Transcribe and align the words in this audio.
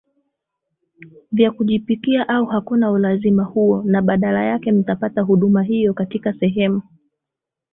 vya 1.31 1.51
kujipikia 1.51 2.27
au 2.29 2.45
hakuna 2.45 2.91
ulazima 2.91 3.43
huo 3.43 3.83
na 3.83 4.01
badala 4.01 4.43
yake 4.43 4.71
mtapata 4.71 5.21
huduma 5.21 5.63
hiyo 5.63 5.93
katika 5.93 6.33
sehemu 6.33 6.81